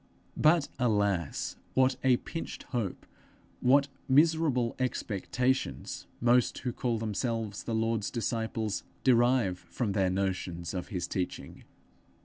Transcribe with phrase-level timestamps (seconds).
[0.35, 3.05] But, alas, what a pinched hope,
[3.59, 10.87] what miserable expectations, most who call themselves the Lord's disciples derive from their notions of
[10.87, 11.65] his teaching!